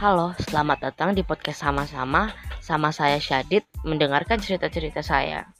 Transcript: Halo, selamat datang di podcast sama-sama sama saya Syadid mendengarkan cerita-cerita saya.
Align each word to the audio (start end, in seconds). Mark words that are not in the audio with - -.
Halo, 0.00 0.32
selamat 0.40 0.80
datang 0.80 1.12
di 1.12 1.20
podcast 1.20 1.60
sama-sama 1.60 2.32
sama 2.64 2.88
saya 2.88 3.20
Syadid 3.20 3.68
mendengarkan 3.84 4.40
cerita-cerita 4.40 5.04
saya. 5.04 5.52